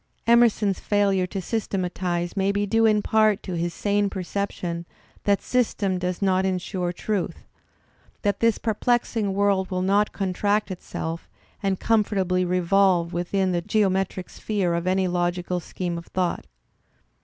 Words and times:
Emerson's 0.25 0.79
failure 0.79 1.27
to 1.27 1.39
systematize 1.39 2.35
may 2.35 2.51
be 2.51 2.65
due 2.65 2.87
in 2.87 3.03
part 3.03 3.43
to 3.43 3.53
his 3.55 3.71
sane 3.71 4.09
perception 4.09 4.83
that 5.25 5.37
i?ystem 5.41 5.99
does 5.99 6.23
not 6.23 6.43
ensure 6.43 6.91
truth, 6.91 7.45
that 8.23 8.39
this 8.39 8.57
perplexing 8.57 9.31
world 9.35 9.69
will 9.69 9.83
not 9.83 10.11
contract 10.11 10.71
itself 10.71 11.29
and 11.61 11.79
comfortably 11.79 12.43
revolve 12.43 13.13
within 13.13 13.51
the 13.51 13.61
geometric 13.61 14.27
sphere 14.27 14.73
of 14.73 14.87
any 14.87 15.07
logical 15.07 15.59
scheme 15.59 15.99
of 15.99 16.07
thought. 16.07 16.47